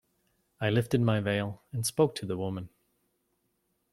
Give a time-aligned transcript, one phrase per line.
[0.59, 2.69] I lifted my veil and spoke to the woman.